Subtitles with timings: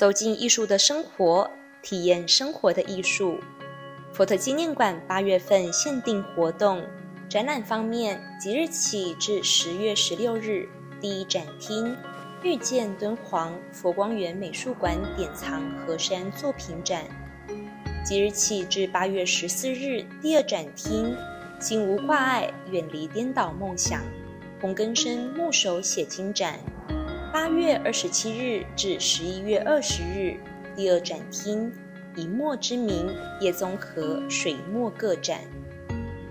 [0.00, 1.50] 走进艺术的生活，
[1.82, 3.38] 体验生活的艺术。
[4.14, 6.82] 佛特纪念馆八月份限定活动，
[7.28, 10.66] 展览方面，即日起至十月十六日，
[11.02, 11.94] 第一展厅
[12.42, 17.04] “遇见敦煌佛光园美术馆典藏河山作品展”，
[18.02, 21.14] 即日起至八月十四日，第二展厅
[21.60, 24.00] “心无挂碍，远离颠倒梦想”
[24.62, 26.58] 洪根生木手写经展。
[27.32, 30.36] 八月二十七日至十一月二十日，
[30.74, 31.72] 第二展厅。
[32.16, 33.08] 以墨之名，
[33.40, 35.38] 叶宗和水墨个展，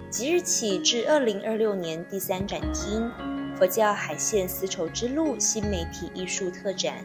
[0.09, 3.09] 即日起至二零二六年第三展厅，
[3.55, 6.95] 佛教海线丝绸之路新媒体艺术特展，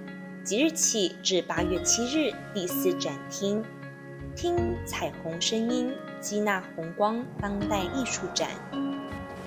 [0.42, 3.64] 即日起至八月七日第四展厅，
[4.34, 8.48] 听彩虹声音，吸纳红光当代艺术展，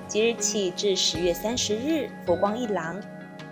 [0.08, 2.98] 即日起至十月三十日佛光一廊。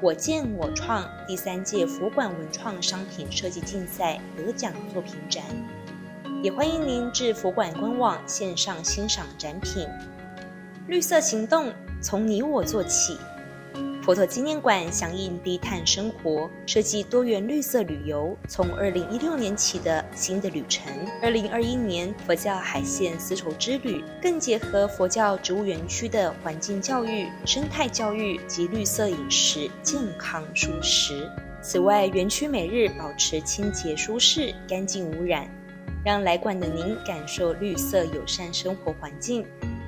[0.01, 5.41] 我建我创第三届福馆文创商品设计竞赛得奖作品展，
[6.43, 9.87] 也欢迎您至福馆官网线上欣赏展品。
[10.87, 13.17] 绿色行动从你我做起。
[14.05, 18.37] 佛陀纪念馆响应低碳生活，设计多元绿色旅游。
[18.47, 31.27] 从二零一六年起的新的旅程，二零二一年佛教海线丝绸之旅，更结合佛教植物园区的环境教育、生态教育及绿色饮食，健康舒适。
[31.59, 35.49] 此外，园区每日保持清洁舒适、干净无染，
[36.03, 39.43] 让来馆的您感受绿色友善生活环境。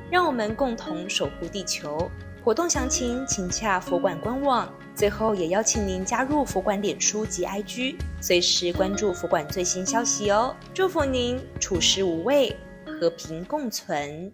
[0.10, 2.10] 让我们共同守护地球。
[2.44, 4.72] 活动详情请洽佛馆官网。
[4.96, 10.56] 最后，也邀请您加入佛馆脸书及 IG，随时关注佛馆最新消息哦。
[10.74, 12.56] 祝福您处事无畏，
[13.00, 14.34] 和平共存。